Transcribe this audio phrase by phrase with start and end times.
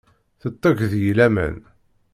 [0.41, 1.55] Tetteg deg-i laman.